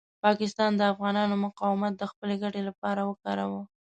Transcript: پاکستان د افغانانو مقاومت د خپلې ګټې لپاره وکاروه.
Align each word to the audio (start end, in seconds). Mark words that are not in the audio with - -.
پاکستان 0.25 0.71
د 0.75 0.81
افغانانو 0.93 1.35
مقاومت 1.45 1.93
د 1.97 2.03
خپلې 2.11 2.35
ګټې 2.43 2.61
لپاره 2.69 3.01
وکاروه. 3.09 3.61